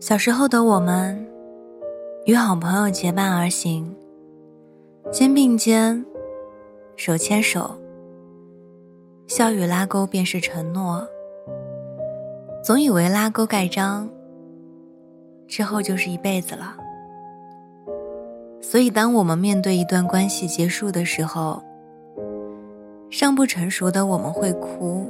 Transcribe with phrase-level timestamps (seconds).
[0.00, 1.24] 小时候的我们，
[2.26, 3.94] 与好朋友结伴而行，
[5.12, 6.04] 肩并肩，
[6.96, 7.70] 手牵手，
[9.28, 11.06] 笑语拉钩便是承诺。
[12.64, 14.08] 总以为拉钩盖章
[15.48, 16.76] 之后就是一辈子了，
[18.60, 21.62] 所以当我们面对一段关系结束的时候，
[23.10, 25.06] 尚不成熟的我们会哭，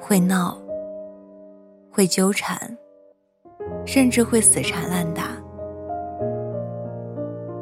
[0.00, 0.56] 会闹，
[1.92, 2.76] 会纠缠，
[3.84, 5.24] 甚至会死缠烂打。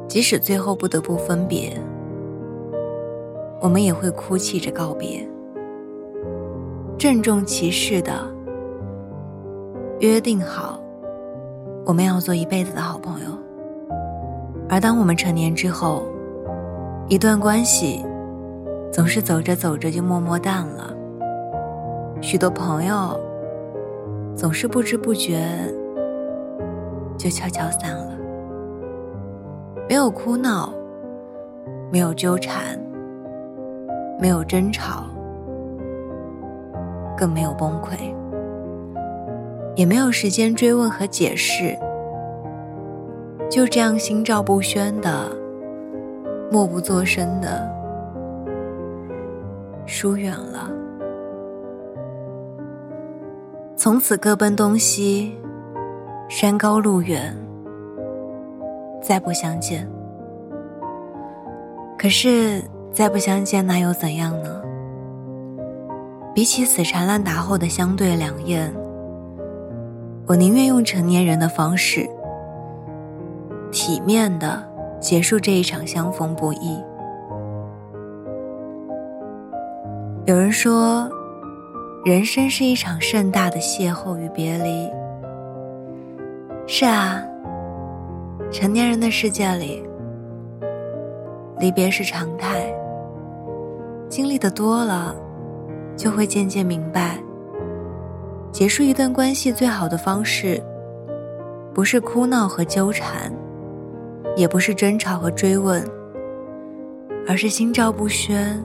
[0.06, 1.76] 即使最后不得不分别，
[3.60, 5.28] 我们也会哭泣着告别，
[6.96, 8.12] 郑重其事的
[9.98, 10.80] 约定好，
[11.84, 13.26] 我们要做一辈子的好朋友。
[14.68, 16.04] 而当我们成年之后，
[17.08, 18.06] 一段关系。
[18.92, 20.92] 总是走着走着就默默淡了，
[22.20, 23.16] 许多朋友
[24.34, 25.42] 总是不知不觉
[27.18, 28.18] 就悄悄散了。
[29.88, 30.72] 没有哭闹，
[31.90, 32.78] 没有纠缠，
[34.18, 35.04] 没有争吵，
[37.16, 38.14] 更没有崩溃，
[39.74, 41.76] 也没有时间追问和解释，
[43.50, 45.28] 就这样心照不宣的，
[46.50, 47.68] 默不作声的。
[49.86, 50.70] 疏远了，
[53.82, 55.34] 从此各奔东西，
[56.28, 57.34] 山高路远，
[59.00, 59.88] 再不相见。
[61.98, 64.60] 可是再不相见，那又怎样呢？
[66.34, 68.70] 比起死缠烂打后的相对两厌，
[70.26, 72.06] 我宁愿用成年人的方式，
[73.72, 74.62] 体面的
[75.00, 76.78] 结束这一场相逢不易。
[80.26, 81.10] 有人说，
[82.02, 84.90] 人生是一场盛大的邂逅与别离。
[86.66, 87.22] 是啊，
[88.50, 89.86] 成年人的世界里，
[91.58, 92.72] 离别是常态。
[94.08, 95.14] 经历的多了，
[95.94, 97.18] 就会渐渐明白，
[98.50, 100.58] 结束一段关系最好的方式，
[101.74, 103.30] 不是哭闹和纠缠，
[104.36, 105.86] 也不是争吵和追问，
[107.28, 108.58] 而是心照不宣。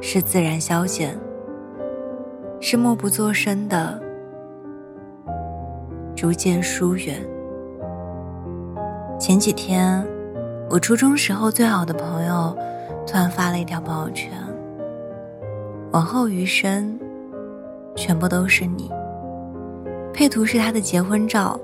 [0.00, 1.16] 是自然消减，
[2.66, 4.00] 是默不作声的
[6.16, 7.14] 逐渐疏远。
[9.20, 10.02] 前几天，
[10.70, 12.56] 我初中时候最好的朋友
[13.06, 14.32] 突然发了一条朋友圈
[15.92, 16.98] ：“往后余生，
[17.94, 18.90] 全部都是你。”
[20.14, 21.60] 配图是他的结婚照，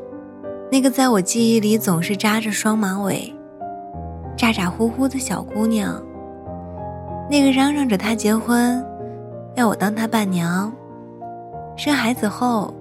[0.70, 3.34] 那个在我记忆里总是扎着双马尾、
[4.36, 5.98] 咋咋呼呼的小姑娘。
[7.30, 8.84] 那个嚷嚷着他结婚，
[9.54, 10.70] 要我当她伴娘，
[11.82, 12.74] 生孩子后，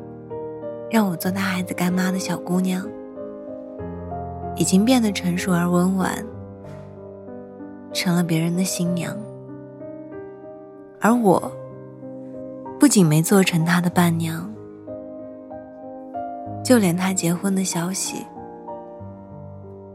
[0.92, 2.86] 让我做他孩子干妈的小姑娘，
[4.58, 6.12] 已经变得成熟而温婉，
[7.94, 9.16] 成了别人的新娘。
[11.00, 11.50] 而我，
[12.78, 14.54] 不仅没做成他的伴娘，
[16.62, 18.26] 就连他结婚的消息，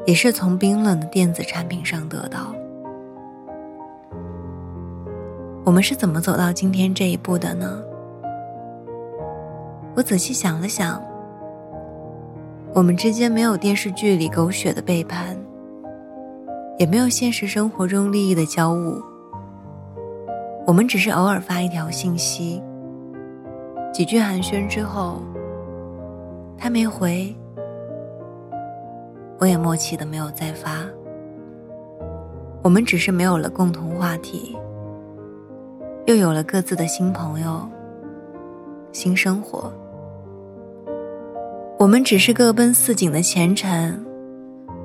[0.06, 2.54] 也是从冰冷的电子产品上得到。
[5.62, 7.82] 我们是怎么走到今天这一步的呢？
[9.96, 11.00] 我仔细想了想，
[12.72, 15.36] 我们之间没有电视剧里狗血的背叛，
[16.78, 19.00] 也没有现实生活中利益的交恶。
[20.66, 22.60] 我们只是偶尔发一条信息，
[23.92, 25.22] 几句寒暄之后，
[26.58, 27.32] 他没回，
[29.38, 30.80] 我也默契的没有再发。
[32.62, 34.56] 我们只是没有了共同话题。
[36.06, 37.66] 又有了各自的新朋友、
[38.92, 39.72] 新生活，
[41.84, 44.02] 我们只是各奔似锦的前程，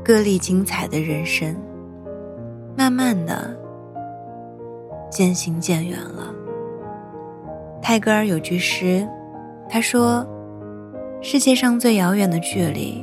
[0.03, 1.55] 各历精彩的人生，
[2.75, 3.57] 慢慢的
[5.09, 6.35] 渐行渐远了。
[7.81, 9.07] 泰戈尔有句诗，
[9.69, 10.27] 他说
[11.23, 13.01] ：“世界上最遥远的距离，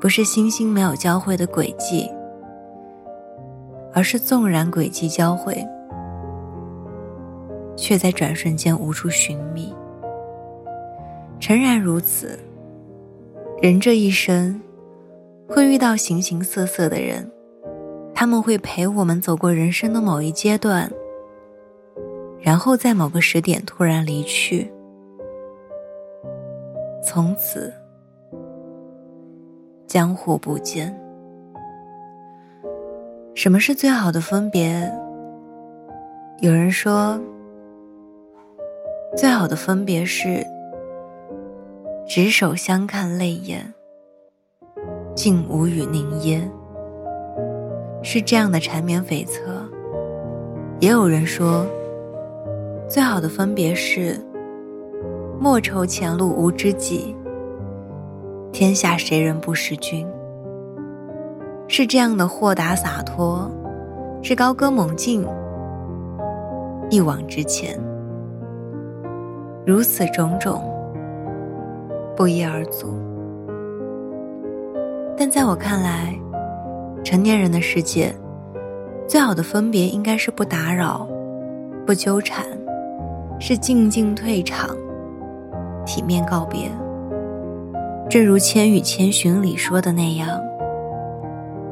[0.00, 2.08] 不是星星没有交汇的轨迹，
[3.92, 5.66] 而是纵然轨迹交汇。”
[7.74, 9.74] 却在转瞬间无处寻觅。
[11.40, 12.38] 诚然如此，
[13.60, 14.60] 人这一生
[15.48, 17.28] 会遇到形形色色的人，
[18.14, 20.88] 他们会陪我们走过人生的某一阶段，
[22.40, 24.70] 然后在某个时点突然离去，
[27.02, 27.72] 从此
[29.88, 30.96] 江湖不见。
[33.34, 34.88] 什么是最好的分别？
[36.40, 37.20] 有人说。
[39.16, 40.46] 最好的分别是，
[42.08, 43.62] 执手相看泪眼，
[45.14, 46.40] 竟无语凝噎。
[48.02, 49.40] 是这样的缠绵悱恻。
[50.80, 51.66] 也有人说，
[52.88, 54.18] 最好的分别是：
[55.38, 57.14] 莫愁前路无知己，
[58.52, 60.08] 天下谁人不识君。
[61.68, 63.50] 是这样的豁达洒脱，
[64.22, 65.26] 是高歌猛进，
[66.88, 67.78] 一往直前。
[69.66, 70.64] 如此种种，
[72.18, 72.88] 不一而足。
[75.16, 76.12] 但在我看来，
[77.04, 78.12] 成年人的世界，
[79.06, 81.08] 最好的分别应该是不打扰、
[81.86, 82.44] 不纠缠，
[83.38, 84.76] 是静静退场，
[85.86, 86.68] 体面告别。
[88.10, 90.28] 正如《千与千寻》里说的那样。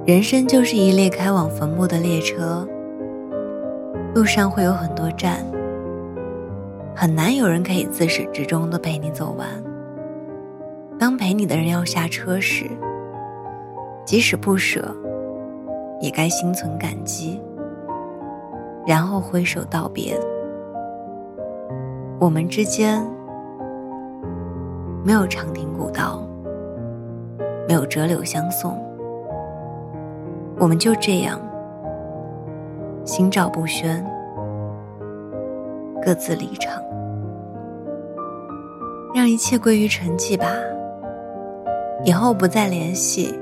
[0.04, 2.64] 人生就是一列开往坟墓的列车，
[4.14, 5.44] 路上会有很多站，
[6.94, 9.48] 很难有人可以自始至终的陪你走完。
[10.98, 12.64] 当陪你的人要下车时，
[14.04, 14.94] 即使不舍，
[16.00, 17.40] 也该心存感激，
[18.86, 20.18] 然后挥手道别。
[22.18, 23.06] 我们之间
[25.04, 26.26] 没有长亭古道，
[27.68, 28.82] 没有折柳相送。
[30.58, 31.38] 我们就这样，
[33.04, 34.02] 心照不宣，
[36.02, 36.82] 各自离场，
[39.14, 40.46] 让一切归于沉寂吧。
[42.06, 43.34] 以后不再联系，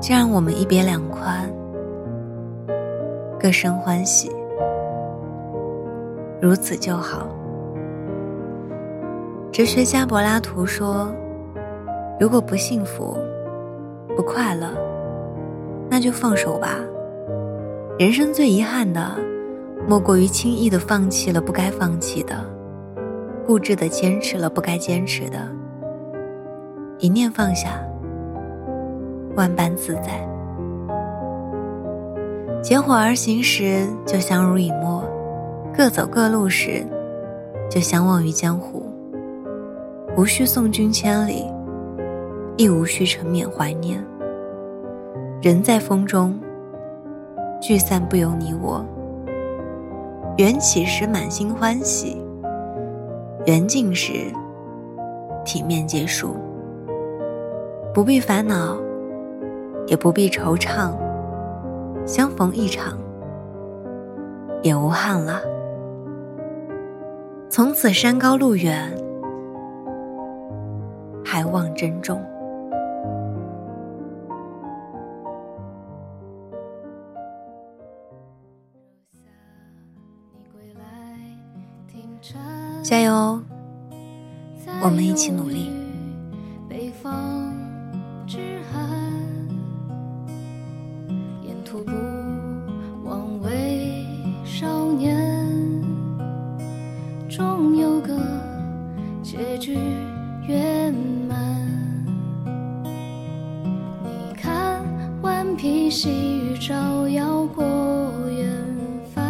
[0.00, 1.48] 就让我们一别两宽，
[3.38, 4.28] 各生欢喜，
[6.40, 7.28] 如此就好。
[9.52, 11.08] 哲学家柏拉图说
[12.18, 13.16] ：“如果不幸福，
[14.16, 14.66] 不快乐。”
[15.88, 16.80] 那就放手吧。
[18.00, 19.12] 人生最遗憾的，
[19.86, 22.44] 莫过于轻易的放弃了不该放弃的，
[23.46, 25.38] 固执的坚持了不该坚持的。
[26.98, 27.78] 一念放下，
[29.36, 30.26] 万般自在。
[32.62, 35.02] 结伙而行时，就相濡以沫；
[35.76, 36.86] 各走各路时，
[37.70, 38.82] 就相忘于江湖。
[40.16, 41.44] 无需送君千里，
[42.56, 44.02] 亦无需沉湎怀念。
[45.42, 46.34] 人在风中，
[47.60, 48.82] 聚散不由你我。
[50.38, 52.16] 缘起时满心欢喜，
[53.44, 54.32] 缘尽时
[55.44, 56.34] 体面结束。
[57.96, 58.76] 不必烦恼，
[59.86, 60.92] 也不必惆怅，
[62.06, 62.98] 相逢一场
[64.62, 65.40] 也无憾了。
[67.48, 68.94] 从此山高路远，
[71.24, 72.22] 还望珍重。
[82.82, 83.40] 加油，
[84.82, 85.85] 我们一起努力。
[88.26, 88.90] 之寒，
[91.44, 91.92] 沿途不
[93.04, 94.04] 枉为
[94.44, 95.16] 少年，
[97.28, 98.18] 终有个
[99.22, 99.78] 结局
[100.48, 100.92] 圆
[101.28, 101.38] 满。
[104.02, 104.82] 你看，
[105.22, 107.64] 顽皮细雨照耀过
[108.28, 108.50] 远
[109.14, 109.24] 帆，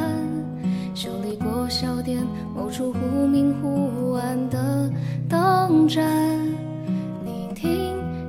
[0.94, 1.68] 修理过。
[1.68, 4.90] 小店某处忽明忽暗的
[5.28, 6.00] 灯盏，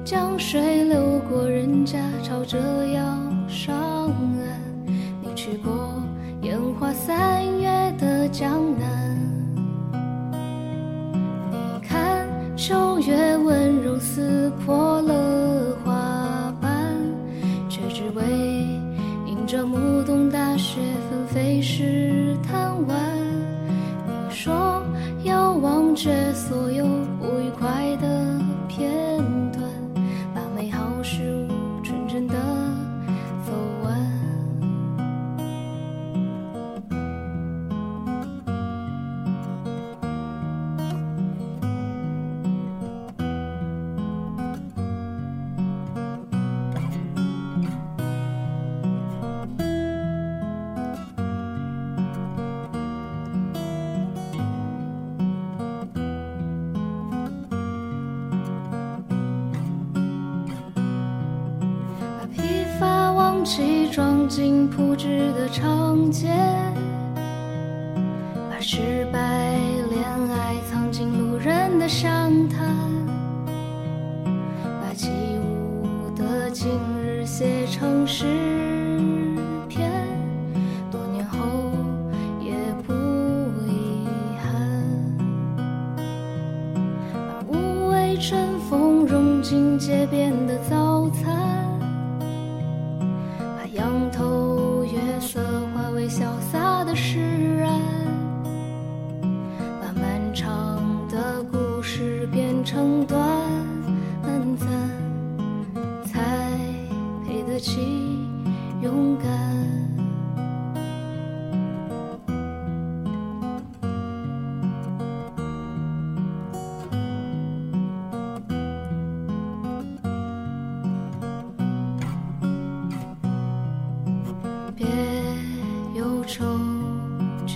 [0.09, 2.57] 江水流过人家，朝着
[2.93, 3.16] 要
[63.48, 66.27] 起装进铺纸的长街，
[68.50, 69.47] 把失败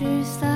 [0.01, 0.50] 聚散。